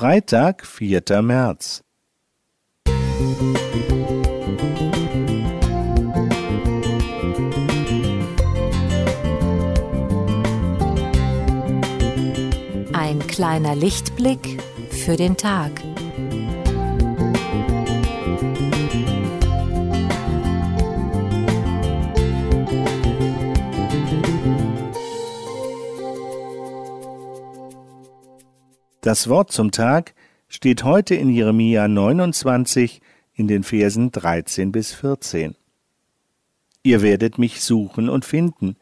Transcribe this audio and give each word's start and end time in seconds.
Freitag, 0.00 0.64
4. 0.66 1.20
März. 1.20 1.82
Ein 12.94 13.18
kleiner 13.26 13.76
Lichtblick 13.76 14.62
für 14.88 15.16
den 15.18 15.36
Tag. 15.36 15.72
Das 29.02 29.30
Wort 29.30 29.50
zum 29.50 29.70
Tag 29.70 30.14
steht 30.46 30.84
heute 30.84 31.14
in 31.14 31.30
Jeremia 31.30 31.88
29 31.88 33.00
in 33.32 33.48
den 33.48 33.62
Versen 33.62 34.12
13 34.12 34.72
bis 34.72 34.92
14. 34.92 35.56
Ihr 36.82 37.00
werdet 37.00 37.38
mich 37.38 37.62
suchen 37.62 38.10
und 38.10 38.26
finden, 38.26 38.76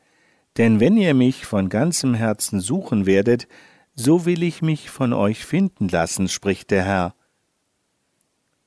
denn 0.56 0.80
wenn 0.80 0.96
ihr 0.96 1.14
mich 1.14 1.46
von 1.46 1.68
ganzem 1.68 2.14
Herzen 2.14 2.58
suchen 2.58 3.06
werdet, 3.06 3.46
so 3.94 4.26
will 4.26 4.42
ich 4.42 4.60
mich 4.60 4.90
von 4.90 5.12
euch 5.12 5.44
finden 5.44 5.88
lassen, 5.88 6.28
spricht 6.28 6.72
der 6.72 6.82
Herr. 6.82 7.14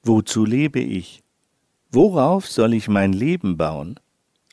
Wozu 0.03 0.45
lebe 0.45 0.79
ich? 0.79 1.21
Worauf 1.91 2.47
soll 2.47 2.73
ich 2.73 2.87
mein 2.87 3.11
Leben 3.11 3.57
bauen? 3.57 3.99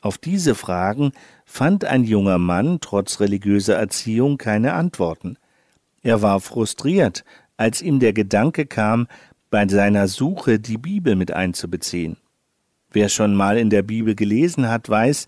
Auf 0.01 0.17
diese 0.17 0.53
Fragen 0.53 1.13
fand 1.45 1.85
ein 1.85 2.03
junger 2.03 2.39
Mann 2.39 2.79
trotz 2.81 3.21
religiöser 3.21 3.77
Erziehung 3.77 4.37
keine 4.37 4.73
Antworten. 4.73 5.37
Er 6.01 6.21
war 6.21 6.39
frustriert, 6.39 7.23
als 7.57 7.81
ihm 7.81 7.99
der 7.99 8.13
Gedanke 8.13 8.65
kam, 8.65 9.07
bei 9.49 9.67
seiner 9.67 10.07
Suche 10.07 10.59
die 10.59 10.77
Bibel 10.77 11.15
mit 11.15 11.31
einzubeziehen. 11.31 12.17
Wer 12.91 13.09
schon 13.09 13.35
mal 13.35 13.57
in 13.57 13.69
der 13.69 13.81
Bibel 13.81 14.15
gelesen 14.15 14.69
hat, 14.69 14.89
weiß, 14.89 15.27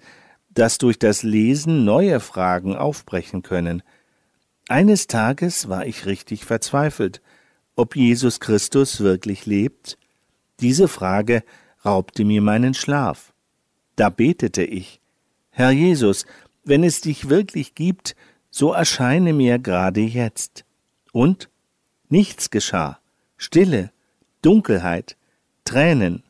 dass 0.53 0.78
durch 0.78 1.00
das 1.00 1.23
Lesen 1.23 1.86
neue 1.86 2.19
Fragen 2.19 2.75
aufbrechen 2.75 3.41
können. 3.41 3.83
Eines 4.67 5.08
Tages 5.08 5.69
war 5.69 5.86
ich 5.86 6.05
richtig 6.05 6.45
verzweifelt, 6.45 7.22
ob 7.75 7.95
Jesus 7.95 8.39
Christus 8.39 9.00
wirklich 9.00 9.45
lebt. 9.45 9.97
Diese 10.59 10.88
Frage 10.88 11.44
raubte 11.83 12.25
mir 12.25 12.41
meinen 12.41 12.73
Schlaf. 12.73 13.33
Da 13.95 14.09
betete 14.09 14.63
ich, 14.63 15.02
Herr 15.50 15.72
Jesus, 15.72 16.25
wenn 16.63 16.83
es 16.83 17.02
dich 17.02 17.30
wirklich 17.30 17.75
gibt, 17.75 18.16
so 18.52 18.73
erscheine 18.73 19.33
mir 19.33 19.57
gerade 19.57 20.02
jetzt. 20.02 20.66
Und 21.13 21.49
nichts 22.09 22.52
geschah. 22.52 22.99
Stille, 23.38 23.91
Dunkelheit, 24.41 25.17
Tränen. 25.66 26.23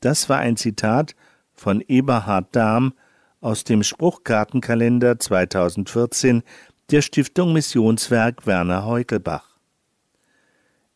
Das 0.00 0.28
war 0.28 0.38
ein 0.38 0.56
Zitat 0.56 1.14
von 1.54 1.82
Eberhard 1.82 2.56
Dahm 2.56 2.94
aus 3.40 3.64
dem 3.64 3.82
Spruchkartenkalender 3.82 5.18
2014 5.18 6.42
der 6.90 7.02
Stiftung 7.02 7.52
Missionswerk 7.52 8.46
Werner 8.46 8.84
Heukelbach. 8.86 9.58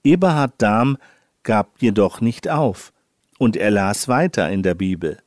Eberhard 0.02 0.55
Dahm 0.58 0.98
gab 1.42 1.80
jedoch 1.80 2.20
nicht 2.20 2.48
auf, 2.48 2.92
und 3.39 3.56
er 3.56 3.70
las 3.70 4.08
weiter 4.08 4.50
in 4.50 4.62
der 4.62 4.75
Bibel. 4.75 5.19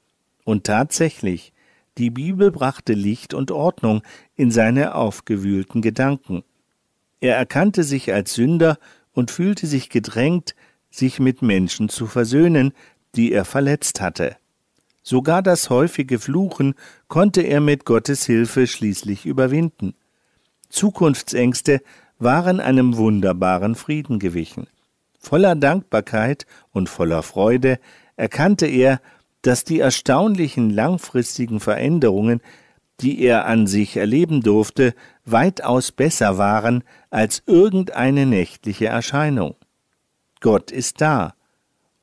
Und 0.43 0.65
tatsächlich, 0.65 1.53
die 1.97 2.09
Bibel 2.09 2.51
brachte 2.51 2.93
Licht 2.93 3.33
und 3.33 3.51
Ordnung 3.51 4.01
in 4.35 4.51
seine 4.51 4.95
aufgewühlten 4.95 5.81
Gedanken. 5.81 6.43
Er 7.19 7.35
erkannte 7.35 7.83
sich 7.83 8.13
als 8.13 8.33
Sünder 8.35 8.77
und 9.13 9.31
fühlte 9.31 9.65
sich 9.65 9.89
gedrängt, 9.89 10.55
sich 10.91 11.19
mit 11.19 11.41
Menschen 11.41 11.89
zu 11.89 12.05
versöhnen, 12.05 12.73
die 13.15 13.31
er 13.31 13.45
verletzt 13.45 13.99
hatte. 14.01 14.37
Sogar 15.01 15.41
das 15.41 15.69
häufige 15.69 16.19
Fluchen 16.19 16.75
konnte 17.07 17.41
er 17.41 17.61
mit 17.61 17.85
Gottes 17.85 18.25
Hilfe 18.25 18.67
schließlich 18.67 19.25
überwinden. 19.25 19.95
Zukunftsängste 20.69 21.81
waren 22.19 22.59
einem 22.59 22.97
wunderbaren 22.97 23.75
Frieden 23.75 24.19
gewichen. 24.19 24.67
Voller 25.17 25.55
Dankbarkeit 25.55 26.45
und 26.71 26.89
voller 26.89 27.23
Freude 27.23 27.79
erkannte 28.17 28.67
er, 28.67 28.99
dass 29.41 29.63
die 29.63 29.79
erstaunlichen 29.79 30.69
langfristigen 30.69 31.59
Veränderungen, 31.59 32.41
die 33.01 33.21
er 33.21 33.45
an 33.45 33.67
sich 33.67 33.97
erleben 33.97 34.41
durfte, 34.41 34.93
weitaus 35.25 35.91
besser 35.91 36.37
waren 36.37 36.83
als 37.09 37.43
irgendeine 37.45 38.25
nächtliche 38.25 38.87
Erscheinung. 38.87 39.55
Gott 40.41 40.71
ist 40.71 41.01
da, 41.01 41.33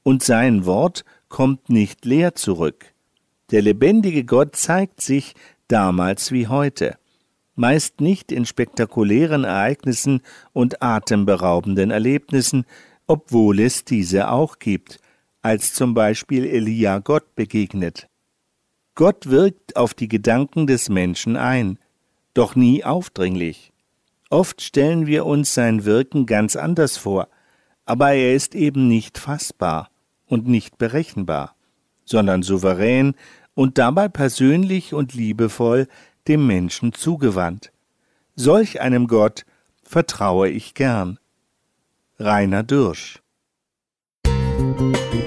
und 0.03 0.23
sein 0.23 0.67
Wort 0.67 1.05
kommt 1.29 1.69
nicht 1.69 2.05
leer 2.05 2.35
zurück. 2.35 2.95
Der 3.51 3.63
lebendige 3.63 4.25
Gott 4.25 4.57
zeigt 4.57 5.01
sich 5.01 5.35
damals 5.69 6.33
wie 6.33 6.47
heute, 6.47 6.97
meist 7.55 8.01
nicht 8.01 8.33
in 8.33 8.47
spektakulären 8.47 9.45
Ereignissen 9.45 10.21
und 10.53 10.83
atemberaubenden 10.83 11.91
Erlebnissen, 11.91 12.65
obwohl 13.07 13.61
es 13.61 13.85
diese 13.85 14.31
auch 14.31 14.59
gibt, 14.59 14.99
als 15.45 15.75
zum 15.75 15.93
Beispiel 15.93 16.47
Elia 16.47 17.01
Gott 17.01 17.35
begegnet. 17.35 18.09
Gott 18.95 19.29
wirkt 19.29 19.77
auf 19.77 19.93
die 19.93 20.09
Gedanken 20.09 20.67
des 20.67 20.89
Menschen 20.89 21.37
ein, 21.37 21.79
doch 22.33 22.57
nie 22.57 22.83
aufdringlich. 22.83 23.71
Oft 24.31 24.63
stellen 24.63 25.07
wir 25.07 25.27
uns 25.27 25.53
sein 25.53 25.85
Wirken 25.85 26.25
ganz 26.25 26.57
anders 26.57 26.97
vor, 26.97 27.29
aber 27.85 28.13
er 28.13 28.35
ist 28.35 28.55
eben 28.55 28.89
nicht 28.89 29.19
fassbar 29.19 29.91
und 30.25 30.49
nicht 30.49 30.79
berechenbar, 30.79 31.55
sondern 32.07 32.43
souverän 32.43 33.15
und 33.53 33.77
dabei 33.77 34.09
persönlich 34.09 34.95
und 34.95 35.13
liebevoll 35.13 35.89
dem 36.27 36.47
Menschen 36.47 36.95
zugewandt. 36.95 37.71
Solch 38.35 38.81
einem 38.81 39.09
Gott 39.09 39.45
vertraue 39.83 40.49
ich 40.49 40.73
gern. 40.73 41.19
Rainer 42.19 42.63
Dürsch 42.63 43.21
Musik 44.27 45.24